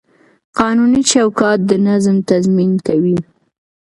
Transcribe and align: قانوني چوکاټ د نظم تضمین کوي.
قانوني 0.59 1.01
چوکاټ 1.11 1.59
د 1.69 1.71
نظم 1.87 2.17
تضمین 2.29 2.71
کوي. 2.87 3.17